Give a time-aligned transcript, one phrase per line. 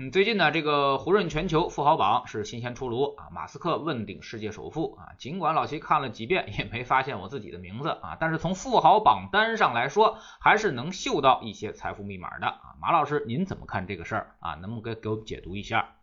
[0.00, 5.18] 嗯，最近呢，这个胡润全球富豪榜是新鲜出炉啊，马斯克问鼎世界首富啊。
[5.18, 12.78] 尽管老齐看了几遍也没发现我自己的名字啊，但是从富豪榜单上来说，还是能嗅到一些财富密码的啊。
[12.80, 14.54] 马老师，您怎么看这个事儿啊？
[14.54, 15.96] 能不能给给我们解读一下？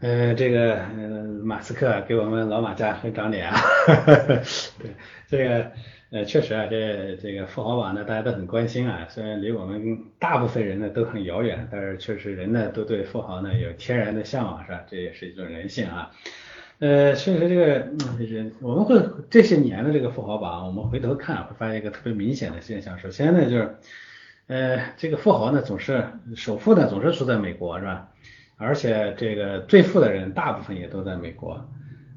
[0.00, 3.56] 呃，这个呃，马斯克给我们老马家很长脸啊。
[4.80, 4.96] 对，
[5.28, 5.72] 这个。
[6.10, 9.06] 呃，确实啊，这这个富豪榜呢，大家都很关心啊。
[9.10, 14.82] 虽然离我们大部分人呢都很遥远，但是确实人呢都对富豪呢有天然的向往，是吧？
[14.88, 16.10] 这也是一种人性啊。
[16.78, 22.98] 呃，确实这个人我们会这些年的这个富豪榜，我们回头看会发现一个特别明显的现象。
[22.98, 23.76] 首先呢，就是
[24.46, 28.08] 呃，这个富豪呢总是首富呢总是出在美国，是吧？
[28.56, 31.68] 而且这个最富的人大部分也都在美国。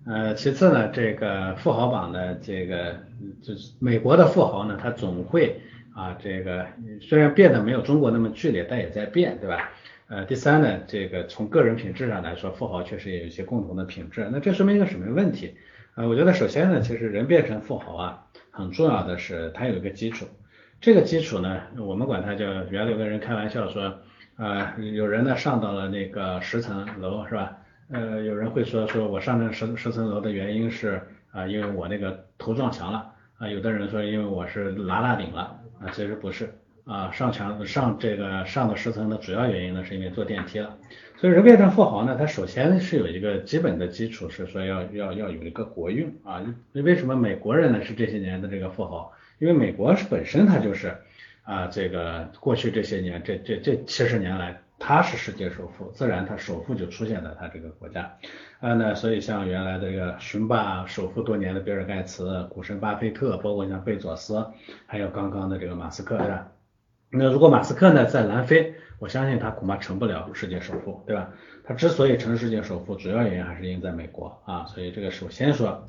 [0.05, 2.95] 呃，其次呢，这个富豪榜的这个
[3.43, 5.61] 就是美国的富豪呢，他总会
[5.93, 6.65] 啊，这个
[7.01, 9.69] 虽然变得没有中国那么剧烈，但也在变，对吧？
[10.07, 14.27] 呃，第三呢，这个从个人品质上来说，富豪确实也有一些共同的品质。
[14.31, 15.55] 那这说明一个什么问题？
[15.95, 20.25] 呃，我觉得首先呢，其实人变成富豪啊，很重要的是他有一个基础。
[20.81, 23.99] 这个基础呢，我们管它叫原来有个人开玩笑说，
[24.37, 27.57] 呃，有人呢上到了那个十层楼，是吧？
[27.93, 33.49] 呃，有人会说说我上这十十层楼的原因是啊，因为我那个头撞墙了啊。
[33.49, 36.53] 有的人说因为我是拉大顶了啊，其实不是
[36.85, 40.77] 啊，上墙上这个上到十层的主要原因呢是因为坐电梯了。
[41.17, 46.41] 所以人变成富豪呢，他首先是有一个基本的基础是说要要要有一个国运啊。
[46.71, 49.11] 为什么美国人呢是这些年的这个富豪？
[49.39, 50.95] 因为美国是本身它就是
[51.43, 54.61] 啊这个过去这些年这这这七十年来。
[54.83, 58.17] 他是世界首富，自然他首富就出现在他这个国家，
[58.59, 64.43] 啊，那所以像原来的这个雄霸首富多年的比尔盖茨、股神巴菲特，包括像贝佐斯，
[64.87, 66.51] 还有刚刚的这个马斯克，是吧？
[67.11, 71.29] 那如果马斯克呢在南非，我相信他恐怕成不了世界首富，对吧？
[71.63, 75.87] 他之所以成世界首富，主要原因还是因为在美国啊，所以这个首先说。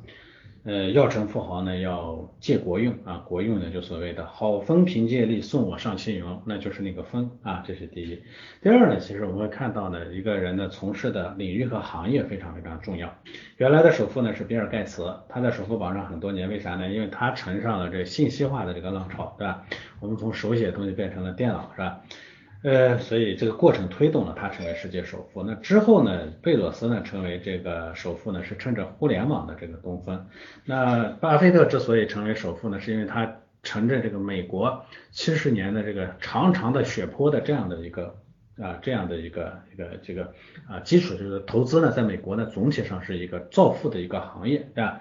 [0.65, 8.23] 呃，要成富豪呢，要借国运啊，国运呢就所谓的好风凭借力，送我上青云，那就是那个风啊，这是第一。
[8.63, 13.13] 第二呢，其实我们会看到呢，一个人呢从事的领域和行业非常非常重要。
[13.57, 16.89] 原来的首富呢是比尔盖茨，他在首富榜上很多年，为啥呢？
[16.89, 19.65] 因为他乘上了这信息化的这个浪潮，对吧？
[19.99, 22.01] 我们从手写东西变成了电脑，是吧？
[22.63, 25.43] 呃，所以这个过程推动了他成为世界首富。
[25.43, 30.27] 那之后呢，贝佐斯呢成为这个首富呢，是趁着互联网的这个东风。
[30.65, 38.17] 那巴菲特之所以成为首富呢，是因为他乘着这个美国七十年的这个长长的血泊的这样的一个
[38.61, 40.33] 啊这样的一个一个这个
[40.69, 45.01] 啊基础，就是投资呢，在美国呢总体上是一个造富的一个行业，对吧？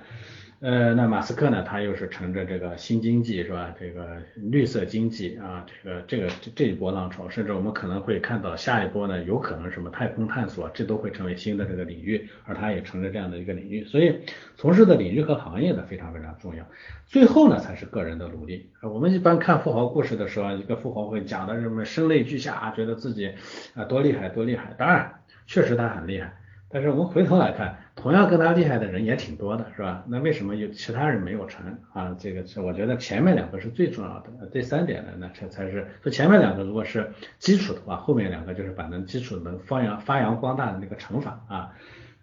[0.61, 1.63] 呃，那马斯克呢？
[1.63, 3.73] 他又是乘着这个新经济是吧？
[3.79, 14.19] 这个绿色经济啊，这个这个这这一波浪潮，甚至我们可能会看到下一波呢，有可能什么太空探索，这都会成为新的这个领域，而他也乘着这样的一个领域，所以
[14.55, 16.63] 从事的领域和行业呢非常非常重要。
[17.07, 18.69] 最后呢才是个人的努力。
[18.83, 23.33] 我们一般看富豪故事的时候，一个富豪会讲的什么声泪俱下啊，觉得自己
[23.73, 24.75] 啊多厉害多厉害。
[24.77, 25.11] 当然，
[25.47, 26.37] 确实他很厉害。
[26.69, 30.03] 但是我们回头来看，同样跟他厉害的人也挺多的，是吧？
[30.07, 32.15] 那为什么有其他人没有成啊？
[32.17, 41.73] 这个是我觉得前面两个是最重要的，第三点呢，那才才是说前面两个如果是基础的话，后面两个就是把那基础能发扬发扬光大的那个乘法啊，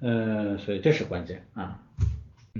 [0.00, 1.78] 呃，所以这是关键啊。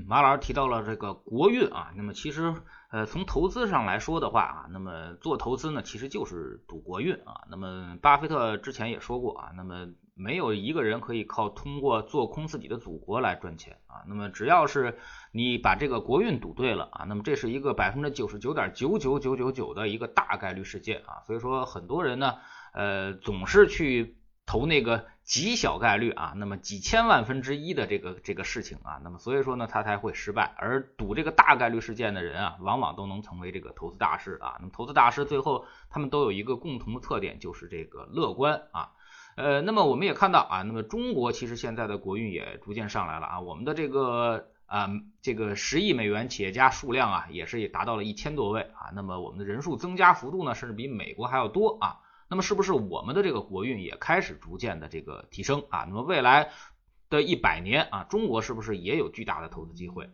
[0.07, 2.55] 马老师提到了这个国运啊，那么其实
[2.93, 7.43] 呃从投资上来说的话啊，那么做投资呢其实就是赌国运啊。
[7.51, 9.89] 那么巴菲特之前也说过啊，那么。
[10.19, 14.03] 没有一个人可以靠通过做空自己的祖国来赚钱啊。
[14.07, 14.99] 那么只要是
[15.31, 21.23] 你把这个国运赌对了啊，那么这是一个百分之九十九点九九九九九的一个大概率事件啊。
[21.25, 22.35] 所以说很多人呢，
[22.73, 30.55] 呃，总是去投那个极小概率啊，那么几千万分之一的这个这个事情啊，那么所以说呢，他才会失败。
[30.57, 34.57] 而赌这个大概率事件的人啊，往往都能成为这个投资大师啊。
[34.59, 38.93] 那么投资大师最后他们都有一个共同的特点，就是这个乐观啊。
[39.39, 44.91] 呃，那么我们也看到啊，那么中国其实现在的国运也逐渐上来了啊，我们的这个啊
[45.23, 55.85] 这个十亿美元企业家数量啊，也是也达到了一千多位啊，那么我们的人数增加幅度呢，甚至比美国还要多啊，那么是不是我们的这个国运也开始逐渐的这个提升啊？
[55.87, 56.49] 那么未来
[57.09, 60.11] 的一百年啊，中国是不是也有巨大的投资机会？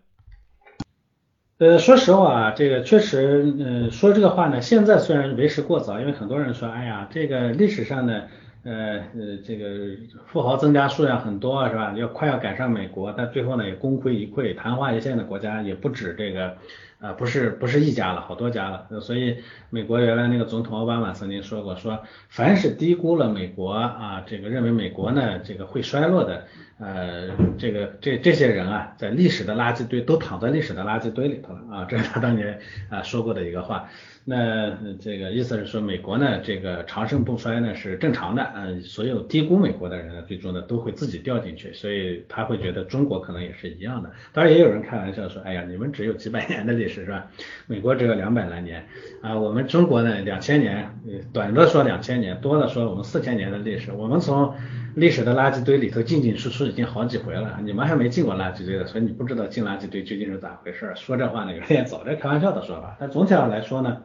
[1.56, 8.29] 呃，说实话啊，这个确实，呃，说这个话呢，现在虽然为时过早，因为很多人说，哎呀，这个历史上呢。
[8.65, 9.97] 呃呃这个
[10.27, 11.95] 富豪增加数量很多是吧？
[11.97, 16.57] 要快要赶上美国，但最后呢也功亏一篑，昙花一现的国家也不止这个。
[17.00, 19.00] 啊，不是不是一家了，好多家了。
[19.00, 19.38] 所以
[19.70, 26.44] 美国原来那个总统奥巴马曾经说过，说凡是低估了美国啊，这个认为美国呢这个会衰落的，
[26.79, 32.58] 呃，这个这这些人啊，在历史的垃圾堆都躺在历史的垃圾堆里头了啊，这是他当年
[32.88, 33.88] 啊说过的一个话。
[34.26, 44.11] 那这个意思是说，美国呢，这个长盛不衰呢是正常的，嗯，所有低估美国的人呢，最终呢都会自己掉进去，所以他会觉得中国可能也是一样的。
[44.32, 47.27] 当然也有人开玩笑说，哎呀，你们只有几百年的历历史是吧？
[47.67, 48.87] 美国只有两百来年
[49.23, 50.99] 啊，我们中国呢两千年，
[51.33, 54.55] 短的说两千年，多的说我们四千年的历史，我们从。
[54.97, 60.93] 历史的垃圾堆里头进进出出已经好几回了，你们还没进过垃圾堆的，所以你不知道进垃圾堆究竟是咋回事。
[60.95, 64.03] 说这话呢有点早在开玩笑的说法，但总体上来说呢，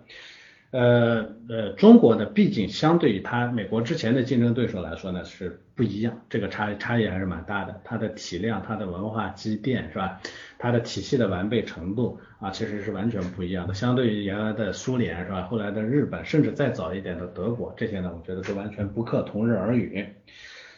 [0.71, 7.79] 呃呃，中国呢毕竟相对于它美国之前的竞争对手来说呢是不一样，这个差差异还是蛮大的。
[7.83, 10.19] 它的体量、它的文化积淀是吧？
[10.59, 13.73] 它的体系的完备程度啊，其实是完全不一样的。
[13.73, 15.43] 相对于原来的苏联是吧？
[15.43, 20.05] 后来的日本，甚至再早一点的德国，这些呢，我觉得都完全不可同日而语。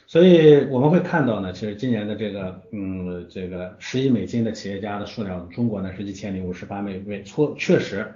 [0.05, 8.13] 所以我们会看到呢，其实今年的这个，嗯，这个十亿美金的企业家的数量，中国呢是一千零五十八位，错确实，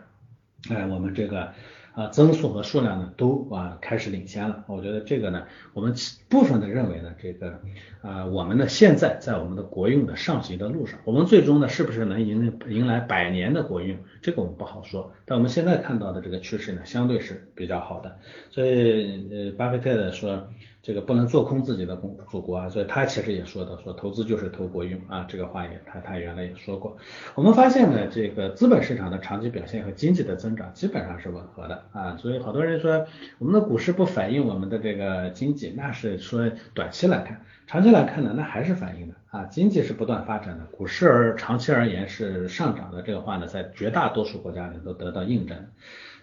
[0.69, 1.51] 哎，我们这个
[1.95, 4.63] 啊增速和数量呢都啊开始领先了。
[4.67, 5.95] 我觉得这个呢，我们
[6.29, 7.59] 部分的认为呢，这个
[8.01, 15.13] 啊我们呢现在在我们的国运的上行的路上，我们最终呢是不是能迎迎来百年的国运，这个我们不好说。
[15.25, 18.17] 但我们现在看到的这个趋势呢，相对是比较好的。
[18.51, 20.47] 所以呃，巴菲特的说。
[20.85, 26.95] 这个不能做空自己的公祖国啊，所以他其实也说的，说投资就是投国运啊，这个话也他他原来也说过。
[27.33, 33.07] 我们发现呢，这个资本市场的长期表现和经济的增长基本上是吻合的啊，所以好多人说
[33.39, 45.65] 我们的股市不反映我们的这个经济，那是说短期来看，长期来看呢，那还是反映的啊，经济是不断发展的，股市而长期而言是上涨的，这个话呢，在绝大多数国家里都得到印证。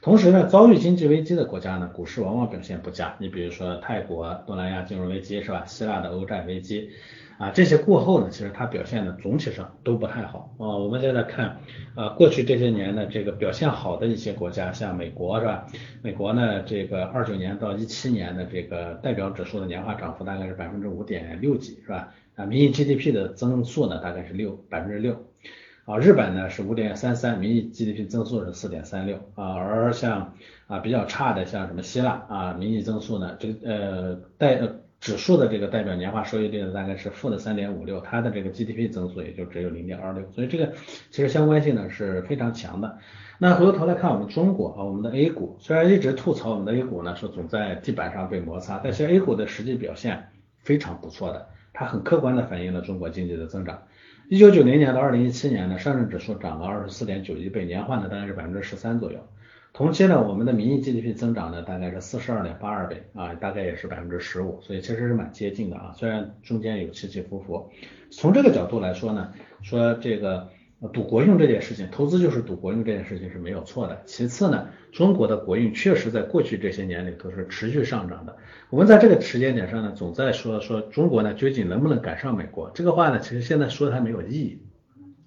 [0.03, 3.15] 同时呢，遭遇经济危机的国家呢，股市往往表现不佳。
[3.21, 5.65] 你比如说泰国、东南亚金融危机是吧？
[5.65, 6.91] 希腊的欧债危机
[7.39, 10.77] 啊，这些过后呢，其实它表现的总体上都不太好啊。
[10.77, 11.59] 我们现在看
[11.95, 15.69] 啊，过去这些年呢，这个表现好的一些国家，像美国是吧？
[16.03, 22.13] 美国呢，这个二九年到一七年的这个代表指数的年化涨幅大概是百分之五点六几是吧？
[22.35, 25.25] 啊，名义 GDP 的增速呢大概是六百分之六。
[25.85, 30.33] 啊，日本呢是五点三三，名义 GDP 增速是四点三六啊，而像
[30.69, 40.73] 啊比较差的像什么希腊啊，名义增速呢这个呃代呃指数的这个代表年化收益率呢大概是负的三点五六，它的这个 GDP 增速也就只有零点二六，所以这个
[41.11, 42.99] 其实相关性呢是非常强的。
[43.39, 50.29] 那回过头来看我们中国啊，我们的 A 股虽然一直吐槽我们的 A 股呢说总在地板上被摩擦，但是 A 股的实际表现
[50.61, 53.83] 非常不错的，它很客观的反映了中国经济的增长。
[54.33, 59.19] 一九九零年到二零一七年呢，上证指数涨了二十四点九一倍，年化呢大概是百分之十三左右。
[59.75, 67.71] 同期呢，我们的名义 GDP 增长呢大概是四十二点八二倍啊，大概也是百分之十五，所以其实是蛮接近的啊，虽然中间有起起伏伏。
[68.11, 70.49] 从这个角度来说呢，说这个。
[70.89, 74.03] 赌国运这件事情，投资就是赌国运这件事情是没有错的。
[74.05, 78.37] 其次呢，中国的国运确实在过去这些年里头是持续上涨的。
[78.69, 82.73] 我们在这个时间点上呢，总在说说中国呢究竟能不能赶上美国？
[82.75, 84.59] 这个话呢，其实现在说它没有意义。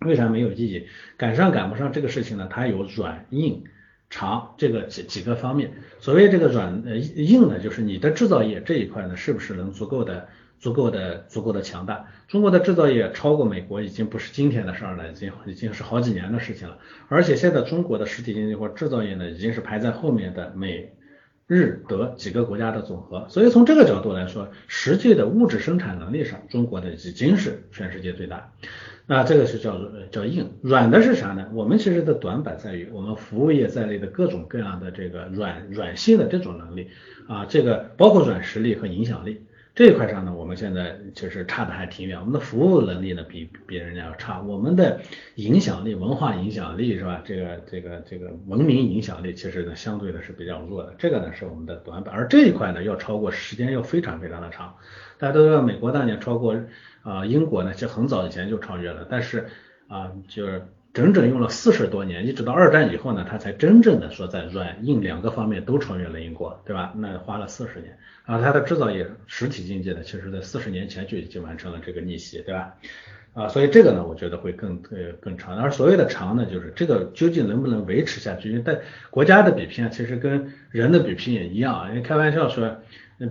[0.05, 0.87] 为啥没有意义？
[1.15, 3.63] 赶上赶不上这个事情呢，它有软硬
[4.09, 5.71] 长这个几几个方面。
[5.99, 10.27] 所谓这个软呃硬呢，就是你的制造业这一块呢，是不是能足够的？
[10.59, 16.77] 足够的足够的强大，中国的制造业超过美国已经不是今天的事儿了，已经已经是好几年的事情了。
[17.07, 20.91] 而且现在中国的实体经济或制造业呢，已经是排在后面的美
[21.45, 23.27] 日德几个国家的总和。
[23.29, 28.51] 所以从这个角度来说，实际的物质生产能力上，中国的已经是全世界最大。
[29.05, 31.47] 那这个是叫叫硬，软的是啥呢？
[31.53, 36.89] 我们其实的短板在于我们服务业在内的各种各样的这个软软性的这种能力
[37.27, 39.45] 啊，这个包括软实力和影响力。
[39.75, 42.17] 这一块上呢，我们现在其实差的还挺远。
[42.17, 44.41] 我们的服务能力呢，比别人家要差。
[44.41, 45.01] 我们的
[45.35, 47.21] 影响力、文化影响力是吧？
[47.25, 50.95] 这个、这个、这个文明影响力，其实呢，相对的是比较弱的。
[50.97, 52.15] 这个呢，是我们的短板。
[52.15, 54.73] 而这一块呢，要超过时间要非常非常的长。
[55.17, 56.55] 大家都知道，美国当年超过
[57.03, 59.05] 啊，英国呢，其实很早以前就超越了。
[59.09, 59.45] 但是
[59.89, 66.93] 啊，就是整整用了四十多年，一直到二战以后呢，他才真正的说在软硬两个方面都超越了英国，对吧？
[66.95, 67.97] 那花了四十年。
[68.23, 72.73] 啊，它的制造业实体经济呢，其实在四十年前就已经完成了这个逆袭，对吧？
[73.33, 75.57] 啊，所以这个呢，我觉得会更呃更长。
[75.57, 78.49] 而所谓的长呢，就是这个究竟能不能维持下去？
[78.49, 78.79] 因为在
[79.11, 81.89] 国家的比拼啊，其实跟人的比拼也一样啊。
[81.89, 82.77] 因为开玩笑说，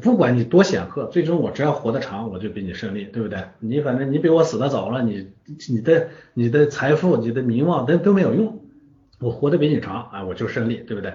[0.01, 3.45] 不管你多显赫，最终我只要活得长，我就比你胜利，对不对？
[3.61, 5.29] 你反正你比我死的早了，你
[5.69, 8.61] 你的你的财富、你的名望都都没有用，
[9.21, 11.13] 我活得比你长啊，我就胜利，对不对？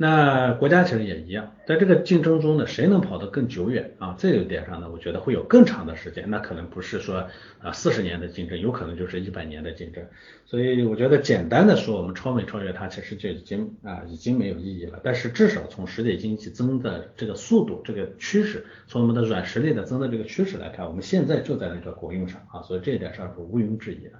[0.00, 4.14] 那国家其实也一样，在这个竞争中呢，谁能跑得更久远啊？
[4.16, 7.26] 这一点上呢，我觉得会有更长的时间，那可能不是说
[7.60, 10.06] 啊四十年的竞争，有可能就是一百年的竞争。
[10.46, 15.00] 所以我觉得简单的说，我们超美超越它，其实就已经啊已经没有意义了。
[15.02, 24.12] 但是至少从实体经济增的这个速度、这个趋势，从我们的软实力的增的这个趋势来看，我们现在就在那个国运上啊，所以这一点上是毋庸置疑的。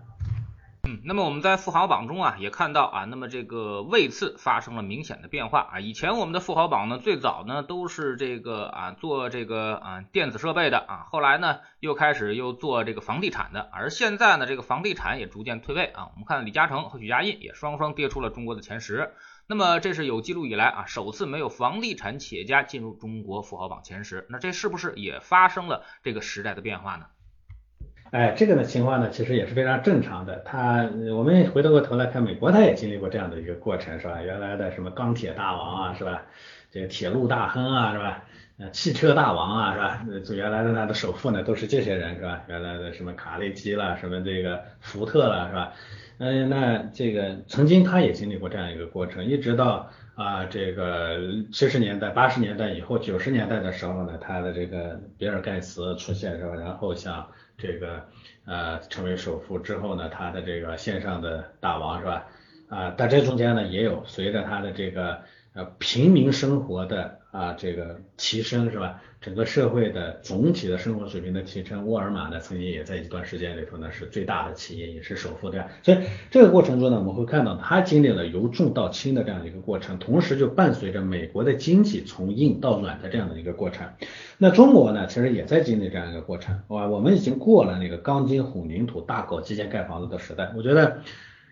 [0.91, 5.81] 嗯，那么我们在富豪榜中啊，也看到啊，那么这个位次发生了明显的变化啊。
[5.81, 16.09] 以前我们的富豪榜呢，最早呢都是这个啊做这个啊电子设备的啊，后来呢又开始又做这个房地产的，而现在呢这个房地产也逐渐退位啊。
[16.15, 19.13] 我们看李嘉诚和许家印也双双跌出了中国的前十，
[19.47, 27.09] 那么这是有记录以来啊首次没有房地产企业家进入中国富豪榜前十，那这是不是也发生了这个时代的变化呢？
[28.11, 30.37] 哎，这个呢情况呢，其实也是非常正常的。
[30.45, 34.23] 他，我们回头过头来看，美国他也经历过这样的一个过程，是吧？
[34.23, 36.23] 原来的什么钢铁大王啊，是吧？
[36.71, 38.25] 这个铁路大亨啊，是吧？
[38.59, 40.35] 呃，汽车大王啊，是吧？
[40.35, 42.43] 原来的他的首富呢，都是这些人，是吧？
[42.49, 45.73] 原来的什么卡内基了，什么这个福特了，是吧？
[46.17, 51.19] 嗯，那这个曾经他也经历过这样一个过程，一直到啊这个
[51.53, 56.55] 七十年代、八十年代以后、九十年代的时候呢，他的这个比尔盖茨出现，是吧？
[56.55, 58.07] 然后像这个
[58.47, 62.27] 呃成为首富之后呢，他的这个线上的大王是吧？
[62.71, 65.21] 啊，但这中间呢也有随着他的这个
[65.55, 69.03] 呃平民生活的啊这个提升是吧？
[69.21, 75.67] 整个社会的总体的生活水平的提升，沃尔玛呢曾经也在一段时间里头呢是最大的企业，也是首富对吧？
[75.83, 75.99] 所以
[76.31, 83.89] 这个过程中呢，我们会看到它经历了由重到轻的这样的一个过程，同时就伴随着美国的经济从硬到软的这样的一个过程。
[84.39, 90.53] 那中国呢，其实也在经历这样一个过程，哇，我们已经过了那个钢筋混凝土大搞基建盖房子的时代。
[90.57, 91.03] 我觉得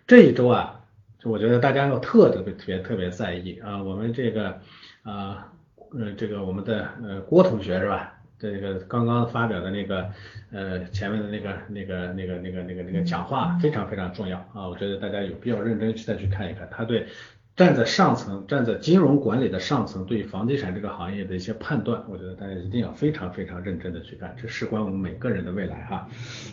[0.07, 0.85] 这一周啊，
[1.19, 4.61] 就我觉得大家要特别特别特别在意啊，我们这个
[5.03, 5.51] 啊。
[5.93, 8.13] 嗯这个我们的呃郭同学是吧？
[8.39, 10.07] 这个刚刚发表的那个
[10.51, 14.67] 呃前面的那个那个那个那个那个那个讲话非常非常重要啊！
[14.69, 17.07] 我觉得大家有必要认真去再去看一看，他对
[17.55, 26.07] 站在上层、站在金融管理的上层对房地产这个行业的一些判断，我觉得大家一定要非常非常认真的去看，这事关我们每个人的未来哈。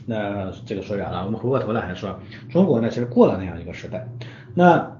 [0.06, 4.08] 那这个说远了，我们回过头来还说，中国呢其实过了那样一个时代，
[4.54, 4.90] 那。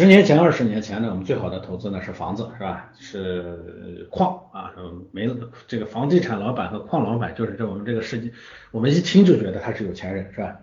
[0.00, 2.90] 十年前、二十年前呢，我们最好的投资呢是房子，是吧？
[2.98, 4.72] 是矿啊，
[5.12, 5.28] 没
[5.68, 8.30] 这个房地产老板和矿老板就是这我们这个世界，
[8.70, 10.56] 我们一听就觉得他是有钱人，是吧？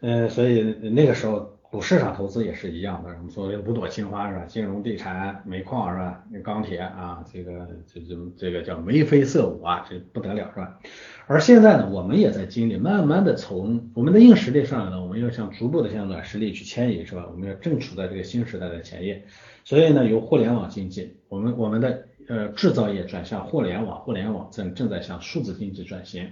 [0.00, 1.60] 呃，所以那个时候。
[1.70, 4.44] 股市上投资也是一样的，我们所谓五朵金花是吧？
[4.48, 6.24] 金融、地产、煤矿是吧？
[6.28, 10.80] 那钢铁啊，这个这这这个叫眉飞色舞啊，这不得了是吧？
[11.32, 17.28] 而现在呢，我们也在经历，慢慢的从我们的硬实力上来了，我们要向逐步的向软实力去迁移是吧？
[17.30, 19.22] 我们要正处在这个新时代的前沿，
[19.62, 26.30] 所以呢，由互联网经济，我们我们的呃制造业转向互联网，互联网正正在向数字经济转型。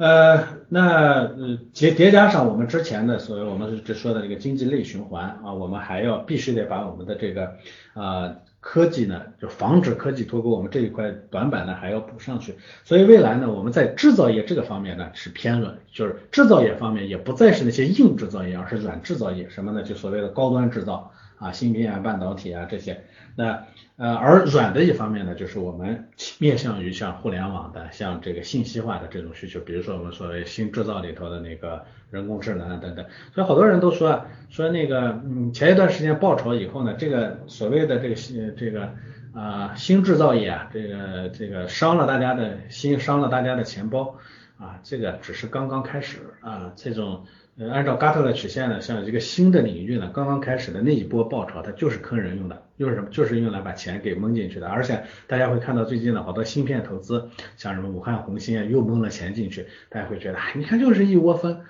[0.00, 7.52] 呃，那呃叠叠加上我们之前的所谓我们只说的这个经济内循环啊，我们还要必须得把我们的这个
[7.94, 12.54] 啊科技呢，就防止科技脱钩，我们这一块短板呢还要补上去。
[12.84, 19.82] 所以未来呢，我们在制造业这个方面呢是偏软，就是制造业方面也不再是那些硬制造业，而是软制造业，什么呢？
[19.82, 23.02] 就所谓的高端制造啊，芯片啊、半导体啊这些。
[23.36, 23.64] 那
[23.96, 26.08] 呃，而软的一方面呢，就是我们
[26.38, 33.04] 面向于像互联网的、像这个信息化的这种需求，比如说我们所谓新制造里头的那个人工智能啊等等。
[33.34, 38.94] 所以好多人都说说那个，嗯，前一段时间爆炒以后呢，这个所谓的这个新这个
[39.34, 44.16] 啊新制造业啊，这个这个伤了大家的心，伤了大家的钱包
[44.58, 47.26] 啊，这个只是刚刚开始啊，这种。
[47.68, 53.08] 按照 g a t t 的曲线呢，像一个新的领域呢，刚刚开始的那一波爆炒，它就是坑人用的，用什么？
[53.10, 54.68] 就是用来把钱给蒙进去的。
[54.68, 61.60] 而且大家会看到最近的好多芯片投资，像什么武汉红星啊，又蒙了钱进去，大家会觉得，哎，你看就是一窝蜂。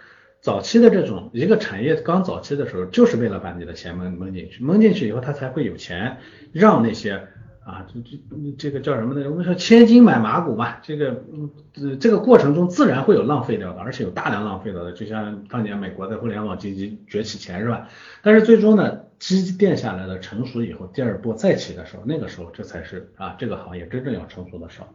[0.40, 6.18] 早期的这种一个产业刚早期的时候，就是为了把你的钱蒙蒙进去，蒙进去以后，它才会有钱
[6.52, 7.26] 让那些。
[7.64, 9.30] 啊，这这这个叫什么呢？
[9.30, 17.88] 我们说千金买马骨嘛，这个嗯，这个过程中自然会有浪费掉的，而且有大量浪费掉的，就像当年美国的互联网经济崛起前是吧？
[18.22, 24.88] 但是最终呢，积淀下来的成熟以后，第二波再起的时候，那个时候这才是啊这个行业真正要成熟的时候。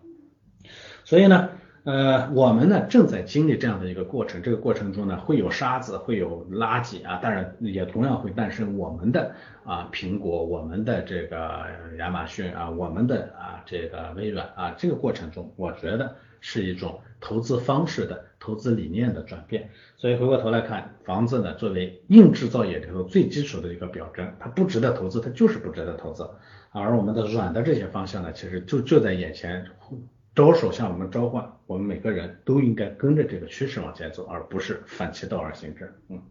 [1.04, 1.50] 所以呢，
[1.86, 11.38] 呃，我们呢正在经历这样的一个过程，这个过程中呢会有沙子，会有垃圾啊，当然也同样会诞生我们的啊苹果，我们的这个
[12.00, 19.70] 亚马逊啊，我们的啊这个微软啊，这个过程中，我觉得是一种投资方式的投资理念的转变。
[19.96, 26.28] 所以回过头来看，房子呢作为硬制造业里头最基础的一个表征，它不值得投资，它就是不值得投资。
[26.72, 29.64] 而我们的软的这些方向呢，其实就就在眼前。
[30.36, 35.92] 招手向我们召唤，我们每个人都应该跟着这个趋势往前走，而不是反其道而行之。
[36.10, 36.22] 嗯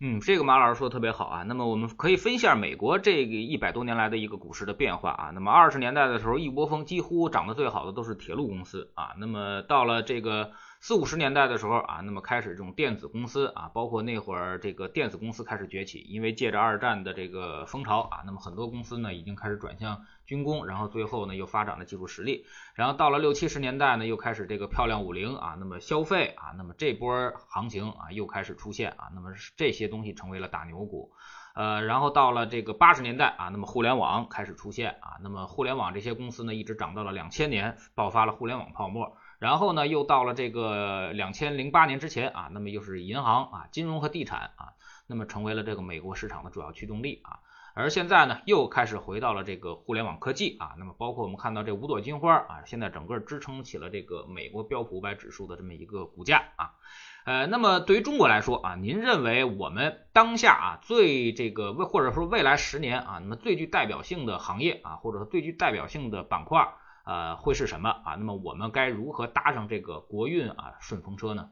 [0.00, 1.42] 嗯，这个马老师说的特别好啊。
[1.42, 5.30] 那么我们可以分析下美国这个一百多年来的一个股市的变化啊。
[5.34, 9.14] 那么二十年代的时候，一窝蜂，几乎涨得最好的都是铁路公司啊。
[9.18, 10.52] 那么到了这个。
[10.86, 31.12] 四五十年代的时候啊，那么开始这种电子公司啊，包括那会儿这个电子公司开始崛起，因为借着二战的这个风潮啊，那么很多公司呢已经开始转向军工，然后最后呢又发展了技术实力，然后到了六七十年代呢又开始这个漂亮五零啊，那么消费啊，那么这波行情啊又开始出现啊，那么这些东西成为了大牛股，
[31.54, 39.16] 呃，然后到了这个八十年代啊，那么互联网开始出现啊，那么互联网这些公司呢一直涨到了两千年，爆发了互联网泡沫。
[39.38, 44.72] 然后呢，又到了这个两千零八年之前啊，那么又是银行啊、金融和地产啊，
[45.06, 47.40] 那么成为了这个美国市场的主要驱动力啊。
[47.76, 56.74] 而现在呢，又开始回到了这个互联网科技啊，那么包括我们看到这五朵金花啊，现在整个支撑起了这个美国标普五百指数的这么一个股价啊。
[57.24, 66.74] 呃，那么对于中国来说啊，您认为我们当下啊最这个或者说未来十年啊，那么最具代表性的行业啊，或者说最具代表性的板块？
[67.04, 68.14] 呃，会是什么啊？
[68.18, 71.50] 那么我们该如何搭上这个国运啊顺风车呢？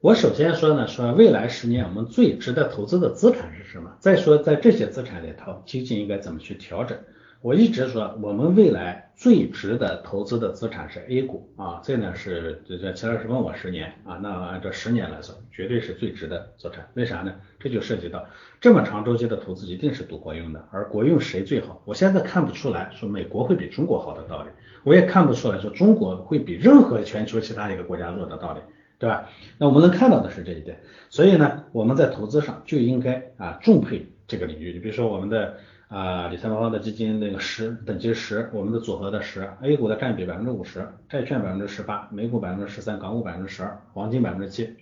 [0.00, 3.96] 我首先说呢，说未来十年我们最值得投资的资产是什么？
[4.00, 6.98] 再说在这些资产里头，究竟应该怎么去调整？
[7.40, 16.88] 我一直说，我们未来最值得投资的资产是 A 股啊，这呢是这这齐老师问我十年啊，那按照十年来算，绝对是最值的资产。
[16.94, 17.32] 为啥呢？
[17.60, 18.26] 这就涉及到
[18.60, 21.80] 这么长周期的投资一定是赌国用的，而国用谁最好？
[21.84, 24.48] 我现在看不出来说美国会比中国好的道理，
[24.82, 28.60] 我也看不出来说中国会比任何全球其他一个国家弱的道理，
[28.98, 29.28] 对吧？
[29.58, 35.56] 那我们能看到的是这一点，所以呢，我们在投资上就应该啊重配这个领域，你比如说我们的。
[35.94, 44.74] 啊，理财魔方的基金那个十等级十，我们的组合的十，A 股的占比百分之五十，债券百分之十八，美股百分之十三，港股百分之十二，黄金百分之七，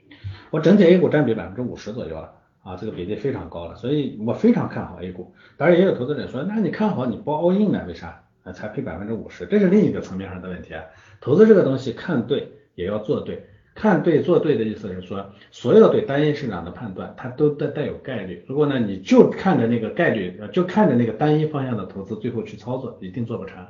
[0.51, 5.35] 我整体 A 股占比百分之五十左右了，啊，这个比例非常高了，所以我非常看好 A 股。
[5.59, 7.85] 当然也有投资者说，那你看好你包 all in 呢？
[7.87, 8.25] 为啥？
[8.55, 10.83] 才配百分之五十，这是另一个层面上的问题啊。
[11.21, 13.51] 投资这个东西看对也要做对。
[13.75, 18.45] 看对做对的意思是说，所有对单一市场的判断，它都带带有概率。
[18.47, 23.65] 如果呢，你就看着那个概率，就看着那个单一方向的投资，最后去操作，一定做不成。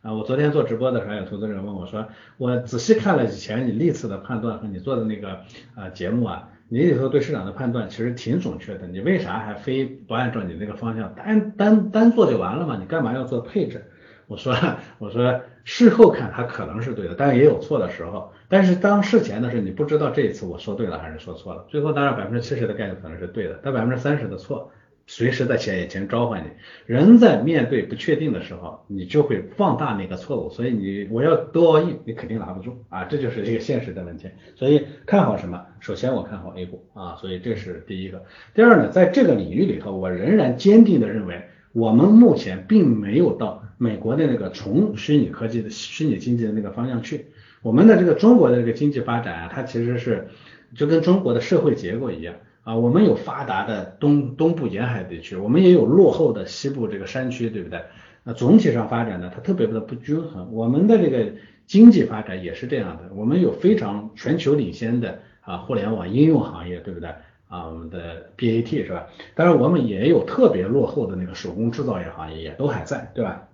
[0.00, 5.40] 啊，我昨天做直播的时候，有投资人问我说，我仔细看了以前你历次的判断和你做的那个
[5.74, 12.76] 啊节目啊，你里头对市场的判断其实挺准确的，你为啥还非不按照你那个方向单单单做就完了嘛？
[12.78, 13.84] 你干嘛要做配置？
[14.28, 14.54] 我说
[14.98, 18.32] 我说事后看它可能是对的，但也有错的时候。
[18.48, 21.66] 但是当事前的时候你不知道这一次我说对了还是说错了。
[21.68, 24.70] 最后当然百分之七十的概率可能是对的，但百分之三十的错
[25.06, 26.48] 随时在前眼前召唤你。
[26.84, 30.50] 人在面对不确定的时候，你就会放大那个错误。
[30.50, 34.28] 所以你我要多亿，你肯定拿不住啊，这就是一个现实的问题。
[34.54, 35.64] 所以看好什么？
[35.80, 38.24] 首先我看好 A 股啊，所以这是第一个。
[38.54, 47.26] 第二呢，在这个领域里头，我仍然坚定的认为，我们目前并没有到美国的那个从虚拟科技的虚拟经济的那个方向去。
[47.62, 50.28] 我们的这个中国的这个经济发展啊，它其实是
[50.74, 57.82] 就跟中国的社会结构一样啊，我们有发达的东东部沿海地区，我们也有落后的西部这个山区，对不对？
[58.24, 60.52] 那总体上发展呢，它特别的不均衡。
[60.52, 61.32] 我们的这个
[61.66, 67.08] 经济发展也是这样的，我们有非常全球领先的啊互联网应用行业，对不对？
[67.48, 69.06] 啊，我们的 BAT 是吧？
[69.34, 73.47] 当然我们也有特别落后的那个手工制造业行业，也都还在，对吧？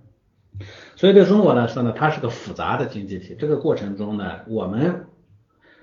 [0.97, 3.37] 所以对中国来说呢，它是个复杂的经济体。
[3.39, 5.07] 这个过程中呢，我们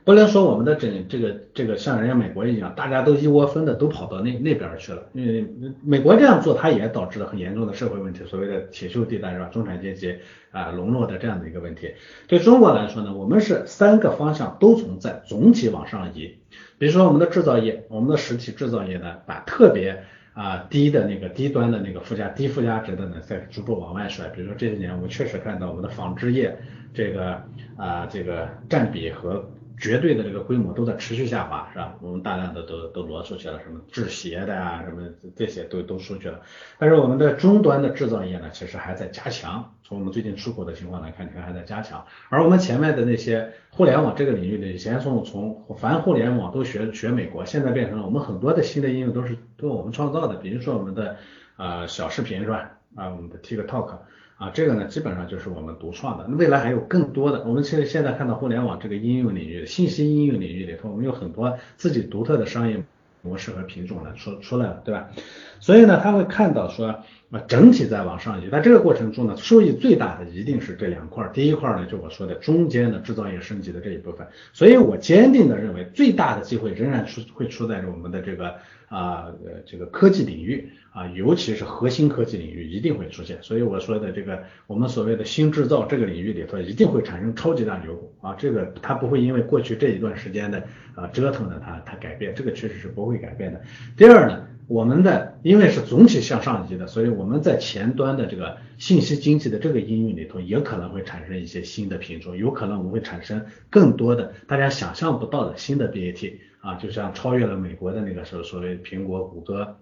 [0.04, 5.04] 不能说我们的整这个这个像人家美国一样，大家都一窝蜂的都跑到那那边去了。
[5.14, 5.46] 因为
[5.84, 9.50] 美国这样做，它也导致了很严重的社会问题，所谓的铁锈地带是吧？
[9.52, 10.16] 中产阶级
[10.52, 11.94] 啊沦落的这样的一个问题。
[12.28, 16.38] 对中国来说呢，我们是三个方向都存在，总体往上移。
[16.80, 20.06] 比如说我们的制造业，我们的实体制造业呢，把特别。
[20.34, 24.28] 啊，低的那个低端的那个附加低附加值的呢，在逐步往外甩。
[24.30, 26.58] 比如说这些年，我们确实看到我们的纺织业
[26.94, 27.44] 这个
[27.76, 29.46] 啊这个占比和
[29.82, 31.96] 绝对的这个规模都在持续下滑，是吧？
[32.02, 36.40] 我们大量的都都挪出去了，什么制鞋的啊，什么这些都都出去了。
[36.78, 39.74] 但是我们的终端的制造业呢，其实还在加强。
[39.84, 42.06] 从我们最近出口的情况来看，你看还在加强。
[42.30, 50.36] 而我们前面的那些互联网这个领域的，以前从从凡互联网都学学美国，现在变成了我们很多的新的应用都是都我们创造的。
[50.36, 51.18] 比如说我们的
[51.58, 52.72] 啊小视频是吧？
[52.96, 53.98] 啊我们的 TikTok。
[54.42, 57.44] 啊，这个呢基本上就是我们独创的，未来还有更多的。
[57.44, 62.84] 我们其实现在看到互联网这个应用领域、信息应用领域里头，我们有很多自己独特的商业
[63.22, 65.12] 模式和品种呢出出来了，对吧？
[65.60, 66.88] 所以呢，他会看到说
[67.30, 71.30] 啊，整体在往上移，在这个过程中呢，收益最大的一定是这两块。
[71.32, 74.26] 第一块呢，就我说的中间的制造业升级的这一部分。
[74.54, 78.56] 所以我坚定的认为，最大的机会仍然出会出在我们的这个。
[78.92, 90.62] 啊，呃，这个科技领域啊，尤其是核心科技领域一定会出现，所以我说的这个我们所谓的新制造这个领域里头一定会产生超级大牛股啊，这个它不会因为过去这一段时间的
[90.94, 93.62] 啊折腾呢，它它改变，这个确实是不会改变的。
[93.96, 106.34] 第二呢，我们的因为是总体向上移的，所以我们在前端的这个信息经济的这个应用里头，也可能会产生一些新的品种，有可能我们会产生更多的大家想象不到的新的 BAT。
[106.62, 109.78] 啊，就像超越了美国的那个时候，所谓苹果、谷歌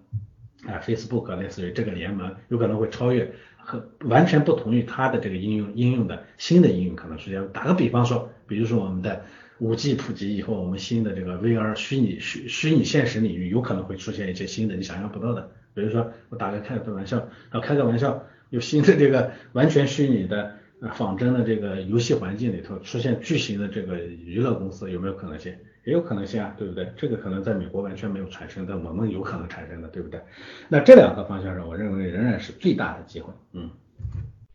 [0.66, 7.46] 啊、Facebook 类似于这个联盟，有可能会超越和完全不同于它的这个应用应用的新的应用可能出现。
[7.52, 9.24] 打个比方说，比如说我们的
[9.58, 15.50] 五 G 普及以后，我们新的这个 VR 虚拟虚虚拟现实领域有可能会出现一些新的你想象不到的。
[15.74, 20.56] 比如说我打个开个玩笑，啊开个玩笑，有新的这个完全虚拟的
[20.94, 25.54] 仿真的这个游戏环境里头出现巨型的这个娱乐公司，有没有可能性？
[25.84, 26.92] 也有可能性啊，对不对？
[26.96, 30.22] 这个可能在美国完全没有产生，但我们有可能产生的，对不对？
[30.68, 33.32] 那这两个方向上，我认为仍然是最大的机会。
[33.52, 33.70] 嗯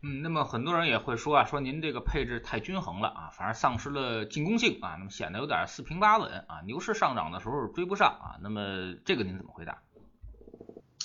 [0.02, 9.78] 嗯，那么很多人也会说啊，说您这个配置太均衡了啊，反而丧失了进攻性啊，那么显得有点四平八稳啊，牛市上涨的时候追不上啊，那么这个您怎么回答？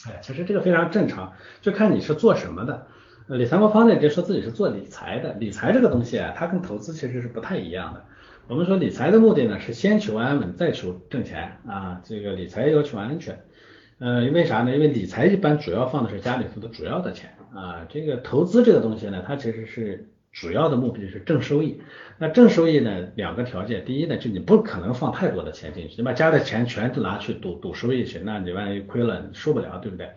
[0.07, 2.87] 哎，其实这个非常正常，就看你是做什么的。
[3.27, 8.05] 理财魔方呢，就说自己是做理财的，理财这个东西啊，它跟投资其实是不太一样的。
[8.51, 12.01] 我们说理财的目的呢，是先求安稳，再求挣钱啊。
[12.03, 13.39] 这个理财要求安全，
[13.97, 14.73] 呃，因为啥呢？
[14.73, 17.87] 因为理财一般主要放的是家里头的主要的钱啊。
[17.87, 21.79] 这个投资这个东西呢，它其实是主要的目的是正收益。
[22.17, 30.09] 那正收益呢，两个条件，第一呢，就你不可能放太多的钱进去，你把家的钱全都拿去赌赌收益去，那你万一亏了，你受不了，对不对？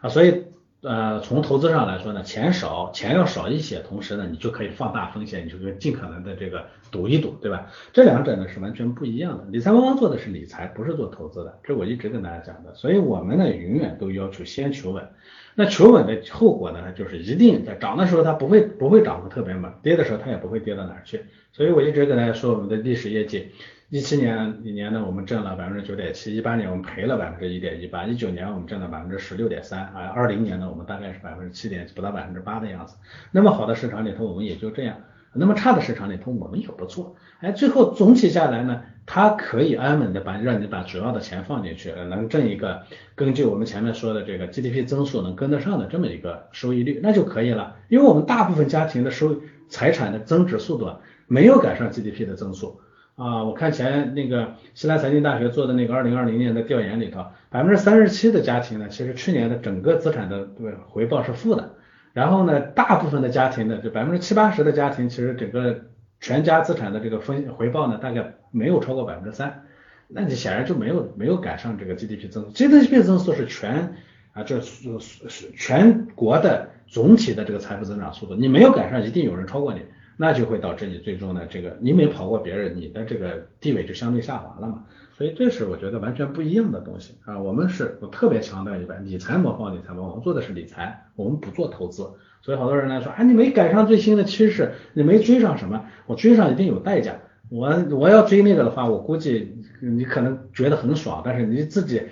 [0.00, 0.44] 啊，所以。
[0.82, 7.68] 呃，从投资上来说呢，钱少，钱要少一些，同时呢，你就可以放大风险，你就可以尽可能的这个赌一赌，对吧？
[7.92, 9.44] 这两者呢是完全不一样的。
[9.48, 12.74] 理财刚刚做的是理财，不是做投资的，这我一直跟大家讲的。
[12.74, 15.08] 所以我们呢，永远都要求先求稳。
[15.54, 21.26] 那求稳的后果呢，就是一定在涨的时候它不会不会涨得特别猛，跌的时候它也不会跌到哪儿去。
[21.52, 23.52] 所以我一直跟大家说，我们的历史业绩。
[23.92, 32.96] 一七年一年呢，我们挣了百分之九点七；一八年我们赔了百分之一点一八；一九年我们挣了百分之十六点三啊；二零年呢，我们大概是百分之七点不到百分之八的样子。
[33.32, 34.96] 那么好的市场里头，我们也就这样；
[35.34, 37.16] 那么差的市场里头，我们也不错。
[37.40, 47.76] 哎，最后总体下来呢，它可以安稳的把让你把主要的钱放进去，能挣一个根据我们前面说的这个 GDP 增速能跟得上的这么一个收益率，那就可以了。
[47.90, 50.90] 因为我们大部分家庭的收财产的增值速度
[51.26, 52.80] 没有赶上 GDP 的增速。
[53.16, 61.74] 啊，我看前那个西南财经大学做的那个二零二零年的调研里头，百分之三十七的家庭呢，其实去年的整个资产的对回报是负的。
[62.14, 65.82] 然后呢，大部分的家庭呢，就百分之七八十的家庭，其实整个
[66.20, 69.64] 全家资产的这个分回报呢，大概没有超过百分之三。
[70.08, 73.94] 那你显然就没有没有赶上这个 GDP 增速，GDP 增速是全
[74.32, 79.80] 啊，这是是全国的总体的这个财富增长速度，你没有赶上，一定有人超过你。
[80.16, 84.84] 那就会导致你最终的这个你没跑过别人，你的这个地位就相对下滑了嘛。
[85.16, 87.38] 所以这是我觉得完全不一样的东西啊。
[87.38, 92.08] 我们是我特别强调一点，理财模仿理财模仿，我们做的是理财，我们不做投资。
[92.40, 95.84] 所以好多人来说，啊，你没赶上最新的趋势，你没追上什么？
[96.06, 97.16] 我追上一定有代价。
[97.48, 102.02] 我我要追那个的话，我估计你可能觉得很爽，但是你自己。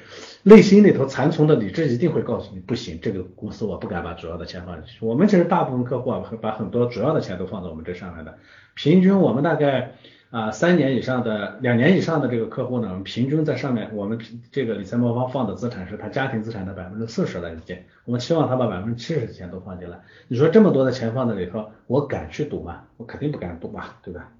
[0.42, 5.04] 内心里头残存的理智一定会告诉你，不行，这个公司我不敢把主要的钱放进去。
[5.04, 8.38] 我们其实大部分客户啊，会把很多主要的钱都放在我们这上面的。
[8.74, 9.96] 平均我们大概
[10.30, 14.18] 啊三年以上的、两年以上的这个客户呢，平均在上面，我们
[14.50, 17.76] 这个理财魔方放的资产是他家庭资产的百分之四十了已经。
[18.06, 20.00] 我们期望他把百分之七十的钱都放进来。
[20.28, 22.84] 你说这么多的钱放在里头，我敢去赌吗？
[22.96, 24.32] 我肯定不敢赌吧，对吧？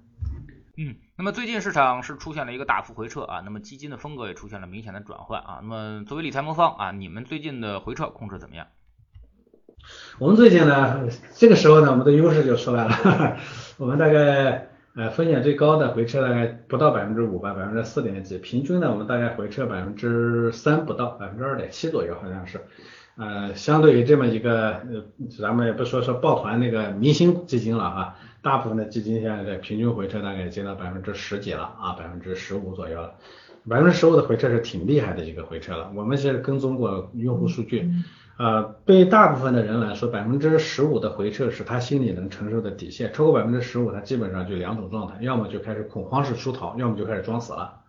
[0.77, 5.59] 嗯，那么最近市场是出现了一个大幅回撤啊，那么基金的风格也出现了明显的转换啊。
[5.61, 8.65] 那么作为理财魔方啊，你们最近的回撤控制怎么样？
[10.17, 13.37] 我们最近呢，这个时候呢，我们的优势就出来了。
[13.77, 18.39] 我们大概呃风险最高的回撤大概不到百分之五吧，百分之四点几。
[18.39, 22.65] 平均呢，我们大概回撤百分之三不到，百分之二点七左右好像是。
[23.21, 25.03] 呃，相对于这么一个呃，
[25.39, 33.13] 咱们也不说说抱团那个明星基金了啊，大部分的基金现在在平均回撤大概接到百分之十几了啊，百分之十五左右了。
[33.69, 35.91] 百分之十五的回撤是挺厉害的一个回撤了。
[35.93, 37.91] 我们是跟踪过用户数据。
[38.39, 43.13] 呃，对大部分的人来说，百分之十五的回撤是他心里能承受的底线。
[43.13, 47.81] 超过百分之十五，他基本上就两种状态，要么就开始恐慌式出逃，要么就开始装死了。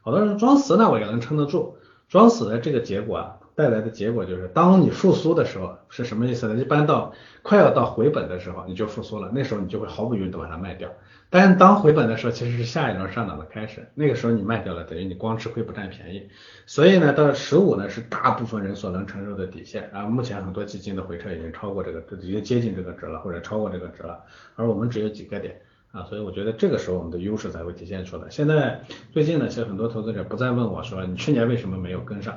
[0.00, 1.76] 好多人装死呢，我也能撑得住。
[2.08, 6.58] 装死的这个结果啊，带来的结果就是，当你复苏的时候是什么意思呢？
[6.58, 10.88] 一般到快要到回本的时候，你就复苏了，那时候你就会毫不犹豫的把它卖掉。
[11.28, 16.26] 但是当回本的时候，其实是下一轮上涨的开始，那个时候你卖掉了，等于你光吃亏不占便宜。
[16.64, 20.04] 所以呢，到十五呢是大部分人所能承受的底线啊。
[20.06, 24.20] 目前很多基金的回撤已经超过这个，已经接近这个值了，或者超过这个值了，
[24.56, 25.60] 而我们只有几个点
[25.92, 28.24] 啊，所以我觉得这个时候我们的优势才会体现出来。
[28.30, 28.80] 现在
[29.12, 32.34] 最近呢，其实很多投资者不再问我说你去年为什么没有跟上，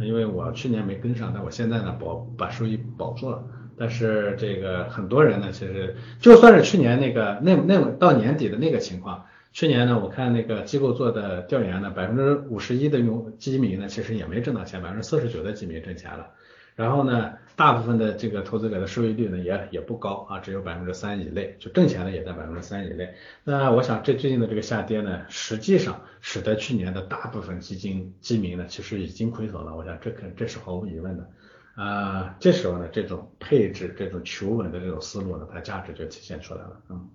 [0.00, 3.42] 因为我去年没跟上，但我现在呢保把收益保住了。
[3.78, 16.28] 但是这个很多人呢，其实就算是去年那个那那到年底的那个情况，去年呢，我看那个机构做的调研呢，百分之五十一的用基民呢，其实也没挣到钱，百分之四十九的基民挣钱了。
[16.74, 23.14] 然后呢，大部分的这个投资者的收益率呢，也也不高啊，只有百分之三以内，就挣钱呢也在百分之三以内。
[23.44, 29.74] 那我想这最近的这个下跌呢，实际上使得去年的大部分基金基民呢，其实已经亏损了。
[29.74, 31.30] 我想这可这是毫无疑问的。
[31.76, 36.80] 啊，这时候呢，这种配置、这种求稳的这种思路呢，它价值就体现出来了。
[36.88, 37.08] 嗯，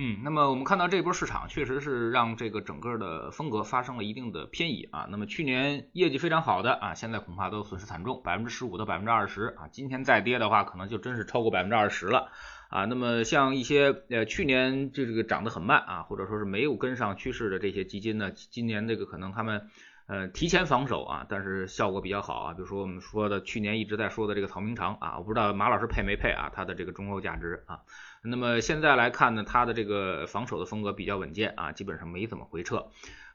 [0.00, 5.08] 嗯，那么我们看到这波市场确实是让这个整个的风格发生了一定的偏移啊。
[5.10, 9.66] 那么去年业绩非常好的啊，现在恐怕都损失惨重，百分之十五到百分之二十啊。
[9.72, 12.30] 今天再跌的话，可能就真是超过百分之二十了
[12.70, 12.84] 啊。
[12.84, 19.68] 那么像一些呃去年这个涨得很慢啊，或者说是没有跟上趋势的这些基金呢，今年这个可能他们。
[20.10, 22.54] 呃，提前防守啊，但是效果比较好啊。
[22.54, 27.80] 比如说我们说的去年一直在说的这个曹明长啊，我不知道马老师配没配啊，它的这个中后价值啊。
[28.22, 32.86] 那么现在来看呢，它的这个防守的风格比较稳健啊，基本上没怎么回撤。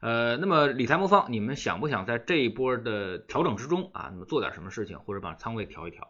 [0.01, 6.09] 呃，那么理财魔方，你们想不想在这一波的调整之中啊，那么做点什么事情，或者把仓位调一调？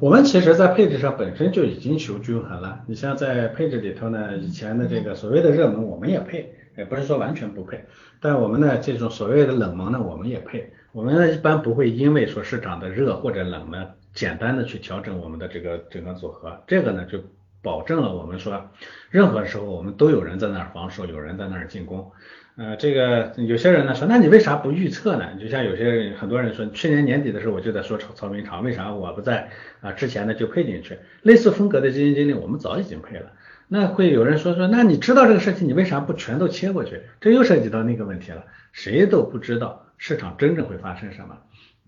[0.00, 2.84] 我们其实，在配置上本身就已经求均衡了。
[2.86, 6.56] 你像在配置里头呢，以前的这个所谓的热门，我们也配。
[6.74, 7.84] 也不是说完全不配，
[8.18, 10.72] 但我们呢这种所谓的冷门呢，我们也配。
[10.92, 16.62] 我们呢一般不会因为说市场的热或者冷呢，简单的去调整我们的这个整个组合。
[16.66, 17.18] 这个呢就
[17.62, 18.70] 保证了我们说，
[19.10, 22.10] 任何时候我们都有人在那儿防守，有人在那儿进攻。
[22.54, 25.36] 呃，这个有些人呢说，那你为啥不预测呢？
[25.40, 29.48] 就像有些人很多人说，去年年底的时候我就在说曹曹明长，为啥我不在
[29.80, 30.98] 啊之前呢就配进去？
[31.22, 33.32] 类似风格的基金经理，我们早已经配了。
[33.68, 37.00] 那会有人说说，那你知道这个事情，你为啥不全都切过去？
[37.22, 41.38] 这又涉及到那个问题了，谁都不知道市场真正会发生什么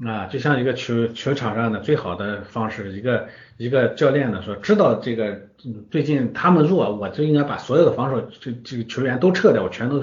[0.03, 0.27] 啊！
[0.27, 5.39] 就像一个球球场上的最好的方式，一个一个教练呢说，知道这个
[5.91, 10.03] 最近他们弱，我就应该把所有的防守这这个球员都撤掉，我全都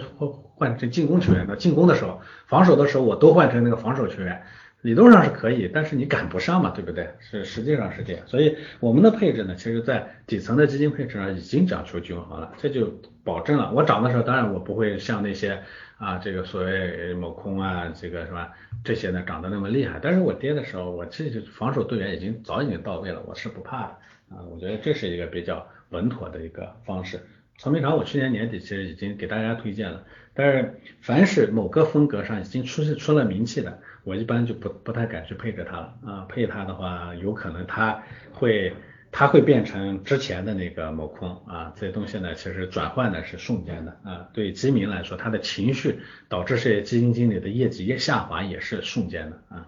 [0.55, 1.55] 换成进攻球员的。
[1.57, 4.41] 进攻的时候，防守的时候我都换成那个防守球员。
[4.81, 7.07] 理论上是可以，但是你赶不上嘛，对不对？
[7.19, 15.61] 是实际上是这样，所以我们的配置呢，其实在底层的基金配置上已经讲求均衡了，这就保证了我涨的时候，当然我不会像那些
[15.97, 18.51] 啊这个所谓某空啊这个是吧
[18.83, 27.19] 这些呢涨得那么厉害，但是我跌的时候，我这就防守队员已经早已经到位了，我是不怕的啊，我觉得这是一个比较稳妥的一个方式。
[27.59, 33.79] 曹明长，我去年年底其实已经给大家推荐了，但是凡是某个风格上已经出出了名气的。
[34.03, 35.93] 我一般就不不太敢去配置它了。
[36.05, 38.73] 啊，配它的话，有可能它会
[39.11, 43.97] 它会变成之前的那个某空啊，这些东西呢，其实转换的是瞬间的。
[44.03, 49.41] 啊，对基民来说，他的情绪导致这些基金经理的业绩也下滑也是瞬间的。
[49.49, 49.67] 啊。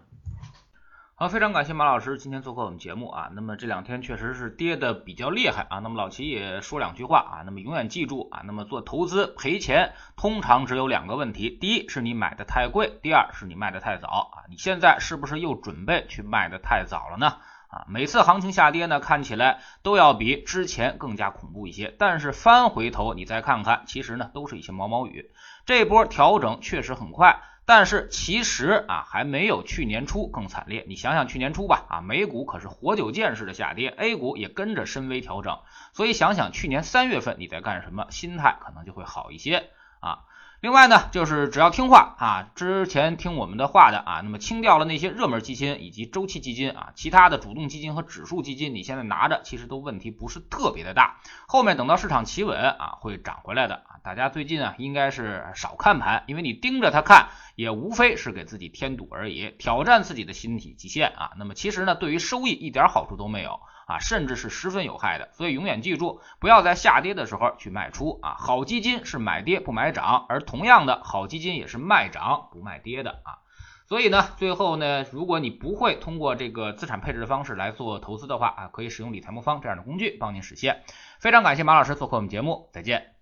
[1.29, 3.29] 非常感谢马老师今天做客我们节目啊。
[3.33, 5.79] 那么这两天确实是跌的比较厉害啊。
[5.79, 7.41] 那么老齐也说两句话啊。
[7.45, 14.43] 那么永远记住啊，那么做投资赔钱通常只有两个问题：第一是你买的太贵，第二是你卖的太早啊。
[14.49, 17.37] 你现在是不是又准备去卖的太早了呢？
[17.69, 25.31] 啊，每次行情下跌呢，看起来都要比之前更加恐怖一些，但是翻回头你再看看，其实呢都是一些毛毛雨。
[25.65, 27.41] 这波调整确实很快。
[27.65, 30.83] 但是其实啊，还没有去年初更惨烈。
[30.87, 35.59] 你想想去年初吧，啊，美股可是活久见式的下跌，A 股也跟着深微调整。
[35.93, 39.69] 所以想想去年三月份你在干什么，心态可能就会好一些
[40.01, 40.25] 啊。
[40.63, 51.17] 另外呢，就是只要听话啊，之前听我们的话的啊，那么清掉了那些热门基金以及周期基金啊，其他的主动基金和指数基金，你现在拿着其实都问题不是特别的大，
[51.49, 53.99] 后面等到市场企稳啊，会涨回来的啊。
[54.05, 61.31] 大家最近啊，应该是少看盘，因为你盯着它看，也无非是给自己添堵而已，挑战自己的心理极限啊。
[61.37, 63.59] 那么其实呢，对于收益一点好处都没有。
[63.93, 68.35] 啊，甚至是十分有害的，所以永远记住，不要在下跌的时候去卖出啊。
[68.39, 73.37] 好基金是买跌不买涨，而同样的好基金也是卖涨不卖跌的啊。
[73.85, 80.81] 所以呢，最后呢，如果你不会通过这个资产配置的方式来做投资的话啊，可以使用理财魔方这样的工具帮您实现。
[81.19, 83.13] 非常感谢马老师做客我们节目，再见。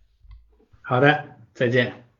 [0.81, 2.10] 好的，再见。